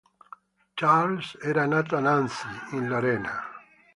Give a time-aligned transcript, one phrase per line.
[0.79, 3.39] Charles era nato a Nancy, in Lorena.